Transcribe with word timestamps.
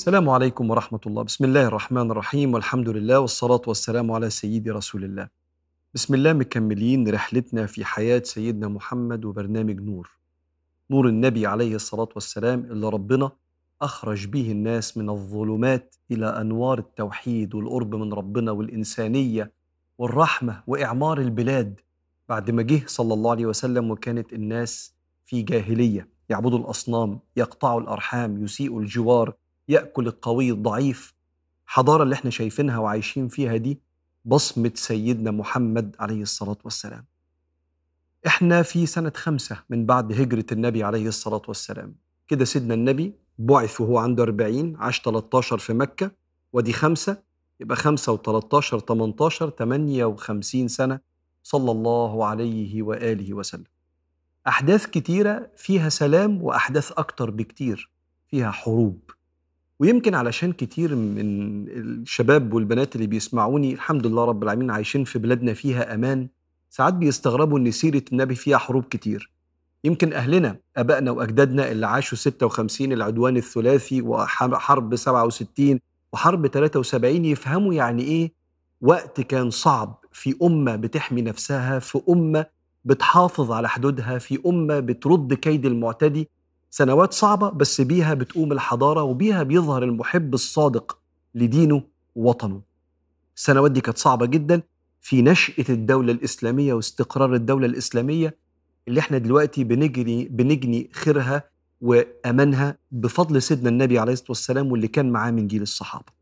السلام 0.00 0.28
عليكم 0.28 0.70
ورحمة 0.70 1.00
الله. 1.06 1.22
بسم 1.22 1.44
الله 1.44 1.64
الرحمن 1.66 2.10
الرحيم. 2.10 2.54
والحمد 2.54 2.88
لله 2.88 3.20
والصلاة 3.20 3.60
والسلام 3.66 4.12
على 4.12 4.30
سيدي 4.30 4.70
رسول 4.70 5.04
الله. 5.04 5.28
بسم 5.94 6.14
الله 6.14 6.32
مكملين 6.32 7.08
رحلتنا 7.08 7.66
في 7.66 7.84
حياة 7.84 8.22
سيدنا 8.24 8.68
محمد 8.68 9.24
وبرنامج 9.24 9.80
نور. 9.80 10.10
نور 10.90 11.08
النبي 11.08 11.46
عليه 11.46 11.74
الصلاة 11.74 12.08
والسلام 12.14 12.60
اللي 12.60 12.88
ربنا 12.88 13.30
أخرج 13.82 14.26
به 14.26 14.52
الناس 14.52 14.96
من 14.96 15.10
الظلمات 15.10 15.96
إلى 16.10 16.26
أنوار 16.26 16.78
التوحيد 16.78 17.54
والقرب 17.54 17.94
من 17.94 18.12
ربنا 18.12 18.50
والإنسانية 18.50 19.52
والرحمة 19.98 20.62
وإعمار 20.66 21.18
البلاد 21.20 21.80
بعد 22.28 22.50
ما 22.50 22.62
جه 22.62 22.82
صلى 22.86 23.14
الله 23.14 23.30
عليه 23.30 23.46
وسلم 23.46 23.90
وكانت 23.90 24.32
الناس 24.32 24.94
في 25.24 25.42
جاهلية. 25.42 26.08
يعبدوا 26.28 26.58
الأصنام 26.58 27.20
يقطعوا 27.36 27.80
الأرحام 27.80 28.44
يسيئوا 28.44 28.80
الجوار 28.80 29.34
يأكل 29.70 30.06
القوي 30.06 30.50
الضعيف. 30.50 31.14
حضارة 31.66 32.02
اللي 32.02 32.14
إحنا 32.14 32.30
شايفينها 32.30 32.78
وعايشين 32.78 33.28
فيها 33.28 33.56
دي 33.56 33.80
بصمة 34.24 34.72
سيدنا 34.74 35.30
محمد 35.30 35.96
عليه 35.98 36.22
الصلاة 36.22 36.56
والسلام. 36.64 37.04
إحنا 38.26 38.62
في 38.62 38.86
سنة 38.86 39.12
خمسة 39.16 39.62
من 39.70 39.86
بعد 39.86 40.12
هجرة 40.12 40.44
النبي 40.52 40.82
عليه 40.84 41.08
الصلاة 41.08 41.42
والسلام. 41.48 41.94
كده 42.28 42.44
سيدنا 42.44 42.74
النبي 42.74 43.12
بعث 43.38 43.80
وهو 43.80 43.98
عنده 43.98 44.22
40 44.22 44.76
عاش 44.76 45.00
13 45.00 45.58
في 45.58 45.72
مكة 45.72 46.10
ودي 46.52 46.72
خمسة 46.72 47.22
يبقى 47.60 47.76
خمسة 47.76 48.16
و13 48.16 48.60
18 48.60 49.50
58 49.50 50.68
سنة 50.68 51.00
صلى 51.42 51.70
الله 51.70 52.24
عليه 52.26 52.82
وآله 52.82 53.34
وسلم. 53.34 53.64
أحداث 54.48 54.86
كتيرة 54.86 55.50
فيها 55.56 55.88
سلام 55.88 56.42
وأحداث 56.42 56.92
أكتر 56.92 57.30
بكتير 57.30 57.90
فيها 58.26 58.50
حروب. 58.50 59.10
ويمكن 59.80 60.14
علشان 60.14 60.52
كتير 60.52 60.94
من 60.94 61.20
الشباب 61.68 62.52
والبنات 62.54 62.96
اللي 62.96 63.06
بيسمعوني 63.06 63.74
الحمد 63.74 64.06
لله 64.06 64.24
رب 64.24 64.42
العالمين 64.42 64.70
عايشين 64.70 65.04
في 65.04 65.18
بلادنا 65.18 65.54
فيها 65.54 65.94
أمان 65.94 66.28
ساعات 66.70 66.94
بيستغربوا 66.94 67.58
إن 67.58 67.70
سيرة 67.70 68.02
النبي 68.12 68.34
فيها 68.34 68.58
حروب 68.58 68.84
كتير. 68.84 69.30
يمكن 69.84 70.12
أهلنا 70.12 70.56
أبائنا 70.76 71.10
وأجدادنا 71.10 71.70
اللي 71.70 71.86
عاشوا 71.86 72.18
56 72.18 72.92
العدوان 72.92 73.36
الثلاثي 73.36 74.02
وحرب 74.02 74.96
67 74.96 75.80
وحرب 76.12 76.46
73 76.46 77.24
يفهموا 77.24 77.74
يعني 77.74 78.02
إيه 78.02 78.32
وقت 78.80 79.20
كان 79.20 79.50
صعب. 79.50 80.04
في 80.12 80.34
أمة 80.42 80.76
بتحمي 80.76 81.22
نفسها 81.22 81.78
في 81.78 82.00
أمة 82.08 82.46
بتحافظ 82.84 83.52
على 83.52 83.68
حدودها 83.68 84.18
في 84.18 84.38
أمة 84.46 84.80
بترد 84.80 85.34
كيد 85.34 85.66
المعتدي. 85.66 86.28
سنوات 86.70 87.12
صعبة 87.12 87.50
بس 87.50 87.80
بيها 87.80 88.14
بتقوم 88.14 88.52
الحضارة 88.52 89.02
وبيها 89.02 89.42
بيظهر 89.42 89.82
المحب 89.82 90.34
الصادق 90.34 90.98
لدينه 91.34 91.82
ووطنه. 92.14 92.60
السنوات 93.36 93.70
دي 93.70 93.80
كانت 93.80 93.98
صعبة 93.98 94.26
جدا 94.26 94.62
في 95.00 95.22
نشأة 95.22 95.64
الدولة 95.68 96.12
الإسلامية 96.12 96.74
واستقرار 96.74 97.34
الدولة 97.34 97.66
الإسلامية 97.66 98.36
اللي 98.88 99.00
إحنا 99.00 99.18
دلوقتي 99.18 99.64
بنجري 99.64 100.24
بنجني 100.24 100.90
خيرها 100.92 101.44
وأمانها 101.80 102.78
بفضل 102.90 103.42
سيدنا 103.42 103.68
النبي 103.68 103.98
عليه 103.98 104.12
الصلاة 104.12 104.28
والسلام 104.30 104.72
واللي 104.72 104.88
كان 104.88 105.10
معاه 105.10 105.30
من 105.30 105.46
جيل 105.46 105.62
الصحابة. 105.62 106.20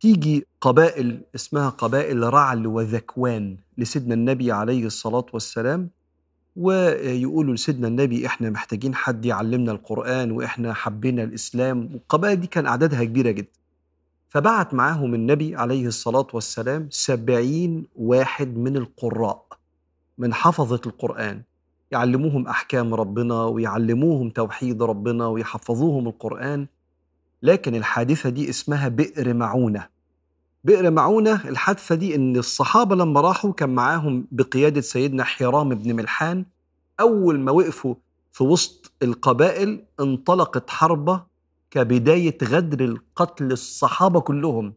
تيجي 0.00 0.46
قبائل 0.60 1.20
اسمها 1.34 1.68
قبائل 1.68 2.32
رعل 2.34 2.66
وذكوان 2.66 3.56
لسيدنا 3.78 4.14
النبي 4.14 4.52
عليه 4.52 4.86
الصلاة 4.86 5.26
والسلام 5.32 5.90
ويقولوا 6.58 7.54
لسيدنا 7.54 7.88
النبي 7.88 8.26
إحنا 8.26 8.50
محتاجين 8.50 8.94
حد 8.94 9.24
يعلمنا 9.24 9.72
القرآن 9.72 10.30
وإحنا 10.30 10.74
حبينا 10.74 11.22
الإسلام. 11.22 11.88
والقبائل 11.92 12.40
دي 12.40 12.46
كان 12.46 12.66
أعدادها 12.66 13.04
كبيرة 13.04 13.30
جدا. 13.30 13.48
فبعت 14.28 14.74
معاهم 14.74 15.14
النبي 15.14 15.56
عليه 15.56 15.86
الصلاة 15.86 16.26
والسلام 16.32 16.88
سبعين 16.90 17.86
واحد 17.96 18.56
من 18.56 18.76
القراء 18.76 19.44
من 20.18 20.34
حفظة 20.34 20.80
القرآن. 20.86 21.42
يعلموهم 21.90 22.46
أحكام 22.48 22.94
ربنا 22.94 23.44
ويعلموهم 23.44 24.30
توحيد 24.30 24.82
ربنا 24.82 25.26
ويحفظوهم 25.26 26.08
القرآن. 26.08 26.66
لكن 27.42 27.74
الحادثة 27.74 28.28
دي 28.28 28.50
اسمها 28.50 28.88
بئر 28.88 29.34
معونة. 29.34 29.86
بئر 30.64 30.90
معونة 30.90 31.48
الحادثة 31.48 31.94
دي 31.94 32.14
إن 32.14 32.36
الصحابة 32.36 32.96
لما 32.96 33.20
راحوا 33.20 33.52
كان 33.52 33.74
معاهم 33.74 34.26
بقيادة 34.32 34.80
سيدنا 34.80 35.24
حرام 35.24 35.68
بن 35.74 35.96
ملحان 35.96 36.44
أول 37.00 37.40
ما 37.40 37.52
وقفوا 37.52 37.94
في 38.32 38.44
وسط 38.44 38.92
القبائل 39.02 39.84
انطلقت 40.00 40.70
حربة 40.70 41.22
كبداية 41.70 42.38
غدر 42.44 42.84
القتل 42.84 43.52
الصحابة 43.52 44.20
كلهم 44.20 44.74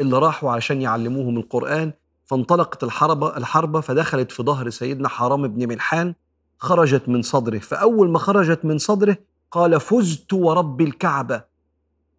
اللي 0.00 0.18
راحوا 0.18 0.50
عشان 0.50 0.82
يعلموهم 0.82 1.36
القرآن. 1.36 1.92
فانطلقت 2.26 2.84
الحربة 2.84 3.36
الحربة 3.36 3.80
فدخلت 3.80 4.32
في 4.32 4.42
ظهر 4.42 4.70
سيدنا 4.70 5.08
حرام 5.08 5.48
بن 5.48 5.68
ملحان 5.68 6.14
خرجت 6.58 7.08
من 7.08 7.22
صدره. 7.22 7.58
فأول 7.58 8.10
ما 8.10 8.18
خرجت 8.18 8.64
من 8.64 8.78
صدره 8.78 9.16
قال 9.50 9.80
فزت 9.80 10.32
ورب 10.32 10.80
الكعبة. 10.80 11.44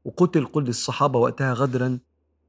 وقتل 0.06 0.45
كل 0.45 0.67
الصحابة 0.67 1.19
وقتها 1.19 1.53
غدرا. 1.53 2.00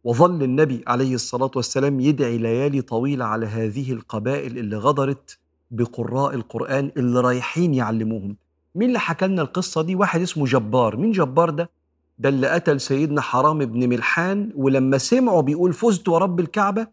وظل 0.04 0.42
النبي 0.42 0.84
عليه 0.86 1.14
الصلاة 1.14 1.50
والسلام 1.56 2.00
يدعي 2.00 2.38
ليالي 2.38 2.82
طويلة 2.82 3.24
على 3.24 3.46
هذه 3.46 3.92
القبائل 3.92 4.58
اللي 4.58 4.76
غدرت. 4.76 5.38
بقراء 5.72 6.34
القرآن 6.34 6.90
اللي 6.96 7.20
رايحين 7.20 7.74
يعلموهم. 7.74 8.36
مين 8.74 8.88
اللي 8.88 8.98
حكى 8.98 9.26
لنا 9.26 9.42
القصة 9.42 9.82
دي؟ 9.82 9.94
واحد 9.94 10.20
اسمه 10.20 10.44
جبار. 10.44 10.96
مين 10.96 11.12
جبار 11.12 11.50
ده؟ 11.50 11.70
ده 12.18 12.28
اللي 12.28 12.48
قتل 12.48 12.80
سيدنا 12.80 13.20
حرام 13.20 13.58
بن 13.58 13.88
ملحان 13.88 14.52
ولما 14.56 14.98
سمعوا 14.98 15.40
بيقول 15.42 15.72
فزت 15.72 16.08
ورب 16.08 16.40
الكعبة 16.40 16.86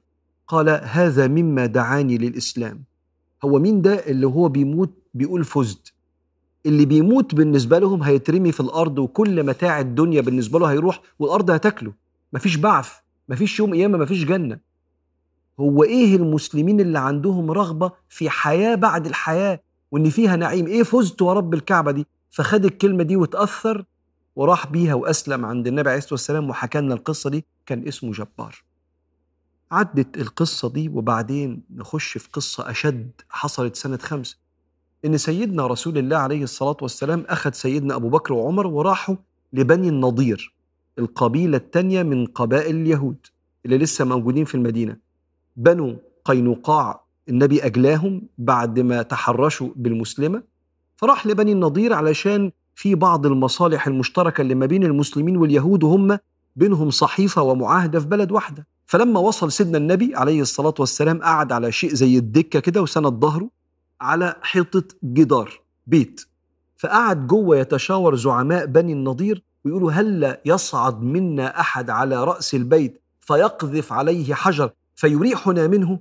قال 0.48 0.70
هذا 0.84 1.28
مما 1.28 1.66
دعاني 1.66 2.18
للإسلام. 2.18 2.84
هو 3.44 3.60
مين 3.60 3.82
ده 3.82 3.94
اللي 3.94 4.28
هو 4.28 4.50
بيموت 4.50 4.94
بيقول 5.14 5.44
فزت؟ 5.44 5.94
اللي 6.66 6.86
بيموت 6.86 7.36
بالنسبة 7.36 7.80
لهم 7.80 8.04
هيترمي 8.04 8.52
في 8.52 8.60
الأرض 8.60 9.00
وكل 9.00 9.44
متاع 9.44 9.80
الدنيا 9.80 10.22
بالنسبة 10.22 10.60
له 10.60 10.72
هيروح 10.72 11.02
والأرض 11.20 11.52
هتاكله. 11.52 11.94
مفيش 12.34 12.56
بعث 12.56 12.92
مفيش 13.30 13.60
يوم 13.60 13.74
قيامة 13.74 13.98
مفيش 13.98 14.24
جنة. 14.26 14.60
هو 15.60 15.84
إيه 15.84 16.16
المسلمين 16.16 16.80
اللي 16.80 17.00
عندهم 17.00 17.52
رغبة 17.52 17.92
في 18.10 18.30
حياة 18.30 18.76
بعد 18.76 19.06
الحياة 19.06 19.62
وإن 19.92 20.10
فيها 20.10 20.36
نعيم؟ 20.36 20.68
إيه 20.68 20.84
فزت 20.84 21.22
ورب 21.22 21.54
الكعبة 21.54 21.92
دي؟ 21.92 22.08
فخد 22.30 22.66
الكلمة 22.66 23.04
دي 23.04 23.16
وتأثر 23.16 23.86
وراح 24.36 24.68
بيها 24.68 24.94
وأسلم 24.94 25.46
عند 25.46 25.68
النبي 25.68 25.90
عليه 25.90 25.98
الصلاة 25.98 26.14
والسلام 26.14 26.50
وحكى 26.50 26.82
لنا 26.82 26.94
القصة 26.94 27.30
دي 27.30 27.46
كان 27.66 27.88
اسمه 27.88 28.12
جبار. 28.12 28.64
عدت 29.72 30.18
القصة 30.18 30.70
دي 30.70 30.90
وبعدين 30.90 31.62
نخش 31.76 32.18
في 32.18 32.30
قصة 32.34 32.70
أشد 32.70 33.12
حصلت 33.30 33.76
سنة 33.76 33.98
خمسة. 33.98 34.38
إن 35.06 35.18
سيدنا 35.18 35.68
رسول 35.68 35.98
الله 35.98 36.18
عليه 36.18 36.44
الصلاة 36.44 36.78
والسلام 36.82 37.26
أخذ 37.30 37.52
سيدنا 37.52 37.96
أبو 37.96 38.10
بكر 38.10 38.34
وعمر 38.34 38.68
وراحوا 38.68 39.16
لبني 39.54 39.90
النضير 39.90 40.56
القبيلة 41.00 41.58
التانية 41.58 42.04
من 42.04 42.26
قبائل 42.26 42.76
اليهود 42.76 43.18
اللي 43.66 43.78
لسه 43.78 44.06
موجودين 44.06 44.46
في 44.46 44.56
المدينة. 44.56 45.09
بنو 45.60 45.96
قينقاع 46.26 47.04
النبي 47.30 47.66
أجلاهم 47.66 48.22
بعد 48.38 48.80
ما 48.80 49.02
تحرشوا 49.02 49.70
بالمسلمة 49.76 50.44
فراح 50.96 51.28
لبني 51.28 51.52
النضير 51.52 51.94
علشان 51.94 52.52
في 52.76 52.96
بعض 52.96 53.26
المصالح 53.26 53.88
المشتركة 53.88 54.42
اللي 54.42 54.56
ما 54.56 54.66
بين 54.66 54.84
المسلمين 54.84 55.38
واليهود 55.38 55.84
وهم 55.84 56.18
بينهم 56.56 56.90
صحيفة 56.90 57.42
ومعاهدة 57.42 58.00
في 58.00 58.08
بلد 58.08 58.32
واحدة. 58.32 58.68
فلما 58.86 59.20
وصل 59.20 59.52
سيدنا 59.52 59.78
النبي 59.78 60.16
عليه 60.16 60.42
الصلاة 60.42 60.74
والسلام 60.80 61.22
قعد 61.22 61.52
على 61.52 61.72
شيء 61.72 61.94
زي 61.94 62.18
الدكة 62.18 62.60
كده 62.60 62.82
وسند 62.82 63.14
ظهره 63.14 63.50
على 64.02 64.36
حيطة 64.42 64.84
جدار 65.04 65.62
بيت. 65.88 66.22
فقعد 66.78 67.28
جوه 67.28 67.58
يتشاور 67.58 68.16
زعماء 68.16 68.66
بني 68.66 68.94
النضير 68.94 69.44
ويقولوا 69.66 69.92
هل 69.92 70.38
يصعد 70.46 71.02
منا 71.02 71.60
أحد 71.60 71.90
على 71.90 72.24
رأس 72.24 72.56
البيت 72.56 73.02
فيقذف 73.20 73.94
عليه 73.94 74.34
حجر. 74.34 74.70
فيريحنا 75.00 75.68
منه. 75.68 76.00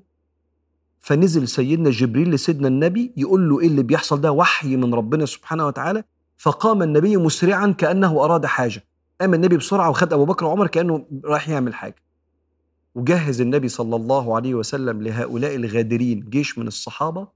فنزل 1.00 1.49
سيدنا 1.49 1.91
جبريل 1.91 2.31
لسيدنا 2.31 2.69
النبي 2.69 3.12
يقول 3.17 3.49
له 3.49 3.61
إيه 3.61 3.67
اللي 3.67 3.83
بيحصل 3.83 4.21
ده؟ 4.21 4.33
وحي 4.33 4.77
من 4.77 4.95
ربنا 4.95 5.27
سبحانه 5.27 5.67
وتعالى. 5.67 6.05
فقام 6.37 6.83
النبي 6.83 7.17
مسرعا 7.17 7.67
كأنه 7.79 8.25
أراد 8.25 8.47
حاجة. 8.47 8.85
قام 9.21 9.35
النبي 9.35 9.56
بسرعة 9.56 9.91
وخد 9.91 10.12
أبو 10.12 10.25
بكر 10.25 10.45
وعمر 10.45 10.67
كأنه 10.67 11.06
رايح 11.25 11.49
يعمل 11.49 11.75
حاجة. 11.75 11.95
وجهز 12.95 13.41
النبي 13.41 13.69
صلى 13.69 13.97
الله 13.97 14.37
عليه 14.37 14.55
وسلم 14.55 15.03
لهؤلاء 15.03 15.55
الغادرين 15.55 16.21
جيش 16.31 16.59
من 16.59 16.67
الصحابة 16.67 17.29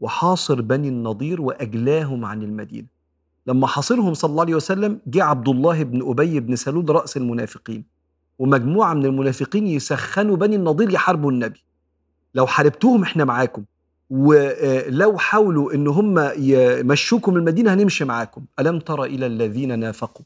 وحاصر 0.00 0.60
بني 0.60 0.88
النضير 0.88 1.40
وأجلاهم 1.40 2.24
عن 2.24 2.42
المدينة. 2.42 2.86
لما 3.46 3.66
حاصرهم 3.66 4.14
صلى 4.14 4.30
الله 4.30 4.42
عليه 4.42 4.54
وسلم 4.54 5.00
جه 5.06 5.24
عبد 5.24 5.48
الله 5.48 5.82
بن 5.82 6.10
أبي 6.10 6.40
بن 6.40 6.56
سلول 6.56 6.90
رأس 6.90 7.16
المنافقين. 7.16 7.97
ومجموعة 8.38 8.94
من 8.94 9.06
المنافقين 9.06 9.66
يسخنوا 9.66 10.36
بني 10.36 10.56
النضير 10.56 10.90
يحاربوا 10.90 11.32
النبي. 11.32 11.64
لو 12.34 12.46
حاربتوهم 12.46 13.02
إحنا 13.02 13.24
معاكم 13.24 13.64
ولو 14.10 15.18
حاولوا 15.18 15.74
إن 15.74 15.86
هم 15.88 16.30
يمشوكم 16.36 17.36
المدينة 17.36 17.74
هنمشي 17.74 18.04
معاكم. 18.04 18.44
ألم 18.60 18.78
تر 18.78 19.04
إلى 19.04 19.26
الذين 19.26 19.78
نافقوا؟ 19.78 20.24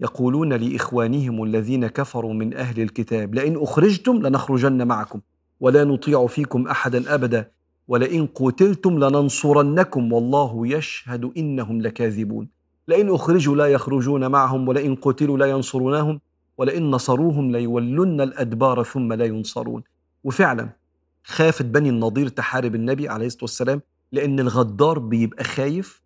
يقولون 0.00 0.52
لإخوانهم 0.52 1.44
الذين 1.44 1.86
كفروا 1.86 2.34
من 2.34 2.54
أهل 2.54 2.82
الكتاب 2.82 3.34
لئن 3.34 3.56
أخرجتم 3.62 4.16
لنخرجن 4.26 4.86
معكم 4.86 5.20
ولا 5.60 5.84
نطيع 5.84 6.26
فيكم 6.26 6.68
أحدا 6.68 7.14
أبدا 7.14 7.50
ولئن 7.88 8.26
قتلتم 8.26 9.04
لننصرنكم 9.04 10.12
والله 10.12 10.66
يشهد 10.66 11.32
إنهم 11.36 11.82
لكاذبون. 11.82 12.48
لئن 12.88 13.14
أخرجوا 13.14 13.56
لا 13.56 13.66
يخرجون 13.66 14.30
معهم 14.30 14.68
ولئن 14.68 14.94
قتلوا 14.94 15.38
لا 15.38 15.46
ينصرونهم 15.46 16.20
ولئن 16.58 16.90
نصروهم 16.90 17.52
ليولن 17.52 18.20
الأدبار 18.20 18.82
ثم 18.84 19.12
لا 19.12 19.24
ينصرون 19.24 19.82
وفعلا 20.24 20.68
خافت 21.24 21.64
بني 21.64 21.88
النضير 21.88 22.28
تحارب 22.28 22.74
النبي 22.74 23.08
عليه 23.08 23.26
الصلاة 23.26 23.42
والسلام 23.44 23.80
لأن 24.12 24.40
الغدار 24.40 24.98
بيبقى 24.98 25.44
خايف 25.44 26.02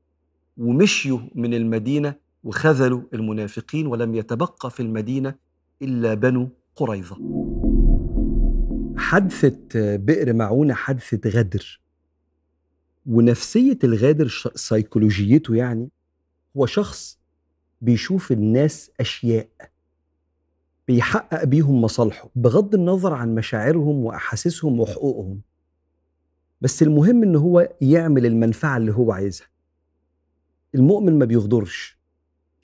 ومشيوا 0.57 1.19
من 1.35 1.55
المدينة 1.55 2.15
وخذلوا 2.45 3.03
المنافقين 3.15 3.87
ولم 3.87 4.15
يتبقى 4.15 4.71
في 4.71 4.81
المدينة 4.81 5.35
إلا 5.83 6.15
بنو 6.15 6.49
قريظة. 6.77 7.17
حادثة 8.97 9.97
بئر 9.97 10.33
معونة 10.33 10.75
حادثة 10.75 11.31
غدر. 11.31 11.81
ونفسية 13.07 13.79
الغادر 13.85 14.29
سيكولوجيته 14.55 15.55
يعني 15.55 15.89
هو 16.57 16.67
شخص 16.67 17.19
بيشوف 17.81 18.33
الناس 18.33 18.91
أشياء 19.01 19.49
بيحقق 20.89 21.45
بيهم 21.45 21.81
مصالحه 21.81 22.31
بغض 22.35 22.75
النظر 22.75 23.13
عن 23.13 23.35
مشاعرهم 23.35 24.05
وأحاسيسهم 24.05 24.81
وحقوقهم. 24.81 25.41
بس 26.61 26.83
المهم 26.83 27.23
إن 27.23 27.37
هو 27.37 27.69
يعمل 27.81 28.27
المنفعة 28.27 28.77
اللي 28.77 28.93
هو 28.93 29.13
عايزها. 29.13 29.47
المؤمن 30.75 31.19
ما 31.19 31.25
بيغدرش 31.25 31.99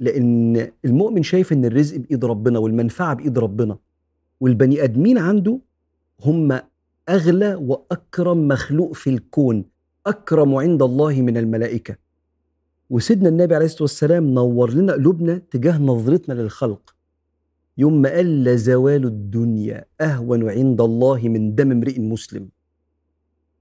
لأن 0.00 0.70
المؤمن 0.85 1.23
شايف 1.23 1.53
إن 1.53 1.65
الرزق 1.65 1.97
بإيد 1.97 2.25
ربنا 2.25 2.59
والمنفعة 2.59 3.15
بإيد 3.15 3.38
ربنا 3.38 3.79
والبني 4.41 4.85
آدمين 4.85 5.19
عنده 5.19 5.59
هم 6.25 6.61
أغلى 7.09 7.55
وأكرم 7.55 8.49
مخلوق 8.49 8.93
في 8.93 9.11
الكون 9.11 9.65
أكرم 10.06 10.55
عند 10.55 10.82
الله 10.82 11.23
من 11.23 11.37
الملائكة. 11.37 11.97
وسيدنا 12.91 13.29
النبي 13.29 13.55
عليه 13.55 13.67
الصلاة 13.67 13.82
والسلام 13.82 14.25
نور 14.25 14.70
لنا 14.70 14.93
قلوبنا 14.93 15.38
تجاه 15.50 15.79
نظرتنا 15.79 16.35
للخلق. 16.35 16.94
يوم 17.79 18.03
ما 18.03 18.11
قال 18.11 18.45
لزوال 18.45 19.05
الدنيا 19.05 19.85
أهون 20.01 20.51
عند 20.51 20.81
الله 20.81 21.29
من 21.29 21.55
دم 21.55 21.73
امرئ 21.73 22.01
مسلم. 22.01 22.49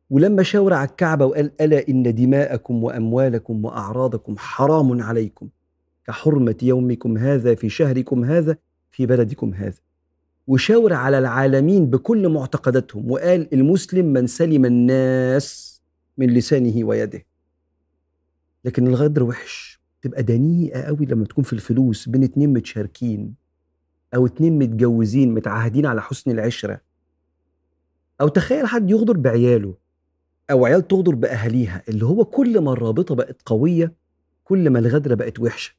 ولما 0.10 0.44
شاور 0.44 0.74
على 0.74 0.90
الكعبة 0.90 1.26
وقال 1.26 1.62
ألا 1.62 1.88
إن 1.90 2.16
دماءكم 2.16 2.84
وأموالكم 2.84 3.66
وأعراضكم 3.66 4.36
حرام 4.38 5.02
عليكم. 5.02 5.50
كحرمة 6.06 6.56
يومكم 6.64 7.18
هذا 7.18 7.56
في 7.56 7.70
شهركم 7.70 8.24
هذا 8.26 8.58
في 8.92 9.06
بلدكم 9.06 9.54
هذا. 9.54 9.80
وشاور 10.48 10.94
على 10.94 11.18
العالمين 11.20 11.86
بكل 11.86 12.30
معتقداتهم 12.30 13.12
وقال 13.12 13.54
المسلم 13.54 14.06
من 14.06 14.28
سلم 14.28 14.66
الناس 14.66 15.82
من 16.18 16.30
لسانه 16.30 16.86
ويده. 16.86 17.26
لكن 18.66 18.88
الغدر 18.88 19.24
وحش 19.24 19.82
تبقى 20.02 20.24
دنيئة 20.24 20.82
قوي 20.82 21.06
لما 21.06 21.26
تكون 21.26 21.44
في 21.44 21.54
الفلوس 21.54 22.10
بين 22.10 22.24
اتنين 22.24 22.54
متشاركين. 22.54 23.47
أو 24.18 24.26
اتنين 24.26 24.60
متجوزين 24.60 25.34
متعاهدين 25.34 25.86
على 25.86 26.02
حسن 26.02 26.32
العشرة. 26.32 26.82
أو 28.22 28.28
تخيل 28.28 28.68
حد 28.68 28.92
يغدر 28.92 29.18
بعياله 29.18 29.74
أو 30.52 30.66
عيال 30.66 30.88
تغدر 30.88 31.16
بأهاليها 31.16 31.84
اللي 31.90 32.06
هو 32.06 32.26
كل 32.26 32.62
ما 32.62 32.72
الرابطة 32.72 33.16
بقت 33.16 33.42
قوية 33.46 33.94
كل 34.44 34.70
ما 34.70 34.80
الغدرة 34.80 35.16
بقت 35.16 35.40
وحشة. 35.40 35.76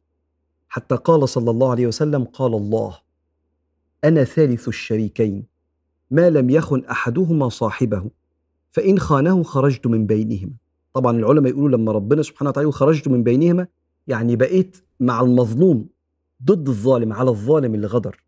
حتى 0.68 0.94
قال 0.96 1.28
صلى 1.28 1.50
الله 1.50 1.70
عليه 1.70 1.86
وسلم 1.86 2.24
قال 2.24 2.54
الله 2.54 2.98
أنا 4.04 4.24
ثالث 4.24 4.68
الشريكين 4.68 5.44
ما 6.10 6.30
لم 6.30 6.50
يخن 6.50 6.84
أحدهما 6.84 7.48
صاحبه 7.48 8.10
فإن 8.70 8.98
خانه 8.98 9.42
خرجت 9.42 9.86
من 9.86 10.06
بينهما. 10.06 10.52
طبعا 10.94 11.16
العلماء 11.18 11.52
يقولوا 11.52 11.78
لما 11.78 11.92
ربنا 11.92 12.22
سبحانه 12.22 12.50
وتعالى 12.50 12.72
خرجت 12.72 13.08
من 13.08 13.22
بينهما 13.22 13.66
يعني 14.06 14.36
بقيت 14.36 14.76
مع 15.00 15.20
المظلوم 15.20 15.88
ضد 16.44 16.68
الظالم 16.68 17.12
على 17.12 17.30
الظالم 17.30 17.74
اللي 17.74 17.86
غدر. 17.86 18.27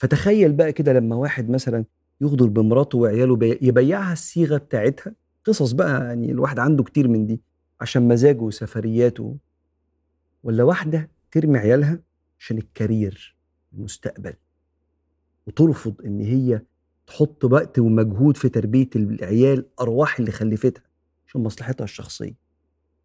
فتخيل 0.00 0.52
بقى 0.52 0.72
كده 0.72 0.92
لما 0.92 1.16
واحد 1.16 1.50
مثلا 1.50 1.84
يغدر 2.20 2.46
بمراته 2.46 2.98
وعياله 2.98 3.38
يبيعها 3.62 4.12
الصيغة 4.12 4.56
بتاعتها. 4.56 5.14
قصص 5.44 5.72
بقى 5.72 6.04
يعني 6.04 6.30
الواحد 6.32 6.58
عنده 6.58 6.84
كتير 6.84 7.08
من 7.08 7.26
دي 7.26 7.40
عشان 7.80 8.08
مزاجه 8.08 8.40
وسفرياته. 8.40 9.36
ولا 10.42 10.64
واحدة 10.64 11.10
ترمي 11.30 11.58
عيالها 11.58 11.98
عشان 12.38 12.58
الكارير 12.58 13.36
المستقبل. 13.72 14.34
وترفض 15.46 15.94
إن 16.04 16.20
هي 16.20 16.62
تحط 17.06 17.44
وقت 17.44 17.78
ومجهود 17.78 18.36
في 18.36 18.48
تربية 18.48 18.88
العيال 18.96 19.66
أرواح 19.80 20.18
اللي 20.18 20.30
خلفتها 20.30 20.82
عشان 21.28 21.40
مصلحتها 21.40 21.84
الشخصية. 21.84 22.34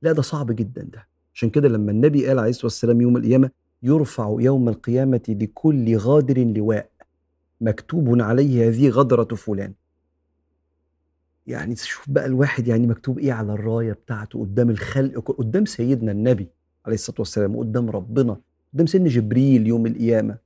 لا 0.02 0.12
ده 0.12 0.22
صعب 0.22 0.52
جدا 0.56 0.84
ده. 0.84 1.08
عشان 1.34 1.50
كده 1.50 1.68
لما 1.68 1.92
النبي 1.92 2.28
قال 2.28 2.40
عليه 2.40 2.50
الصلاة 2.50 2.66
والسلام 2.66 3.02
يوم 3.02 3.18
القيامة 3.18 3.50
يرفع 3.86 4.36
يوم 4.40 4.70
القيامة 4.70 5.22
لكل 5.30 5.98
غادر 5.98 6.44
لواء 6.44 6.90
مكتوب 7.62 8.22
عليه 8.22 8.68
هذه 8.68 8.90
غدرة 8.90 9.36
فلان. 9.36 9.74
يعني 11.48 11.76
شوف 11.76 12.10
بقى 12.10 12.26
الواحد 12.26 12.68
يعني 12.68 12.88
مكتوب 12.88 13.20
إيه 13.20 13.34
على 13.34 13.54
الراية 13.54 13.94
بتاعته 13.94 14.40
قدام 14.40 14.70
الخلق 14.70 15.32
قدام 15.32 15.66
سيدنا 15.66 16.12
النبي 16.12 16.48
عليه 16.86 16.96
الصلاة 16.96 17.16
والسلام 17.20 17.56
وقدام 17.56 17.90
ربنا 17.90 18.38
قدام 18.74 18.86
سيدنا 18.88 19.10
جبريل 19.10 19.68
يوم 19.68 19.86
القيامة 19.86 20.38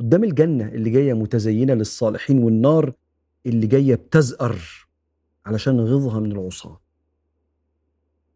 قدام 0.00 0.24
الجنة 0.24 0.68
اللي 0.68 0.90
جاية 0.90 1.12
متزينة 1.12 1.74
للصالحين 1.74 2.42
والنار 2.42 2.92
اللي 3.46 3.66
جاية 3.66 3.94
بتزأر 3.94 4.58
علشان 5.46 5.80
غيظها 5.80 6.20
من 6.20 6.32
العصاة. 6.32 6.80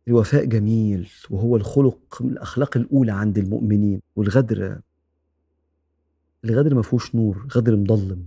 الوفاء 0.08 0.44
جميل 0.44 1.10
وهو 1.31 1.56
الخلق 1.56 2.22
من 2.22 2.31
الأخلاق 2.31 2.76
الأولى 2.76 3.12
عند 3.12 3.38
المؤمنين 3.38 4.00
والغدر 4.16 4.81
الغدر 6.44 6.75
ما 6.75 6.82
فيهوش 6.82 7.14
نور 7.14 7.46
غدر 7.56 7.76
مضلم 7.76 8.26